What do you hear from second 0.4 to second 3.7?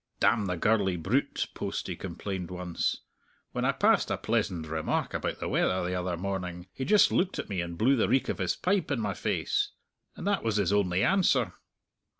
the gurly brute!" Postie complained once; "when